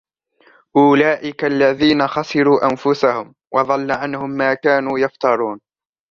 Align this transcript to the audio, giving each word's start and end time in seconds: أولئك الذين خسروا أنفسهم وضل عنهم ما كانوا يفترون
أولئك 0.77 1.43
الذين 1.45 2.07
خسروا 2.07 2.69
أنفسهم 2.71 3.35
وضل 3.53 3.91
عنهم 3.91 4.29
ما 4.29 4.53
كانوا 4.53 4.99
يفترون 4.99 5.59